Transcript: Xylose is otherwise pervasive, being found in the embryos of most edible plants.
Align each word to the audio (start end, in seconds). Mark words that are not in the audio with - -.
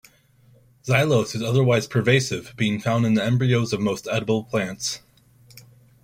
Xylose 0.83 1.35
is 1.35 1.43
otherwise 1.43 1.85
pervasive, 1.85 2.55
being 2.57 2.79
found 2.79 3.05
in 3.05 3.13
the 3.13 3.23
embryos 3.23 3.71
of 3.71 3.79
most 3.81 4.07
edible 4.11 4.43
plants. 4.43 5.01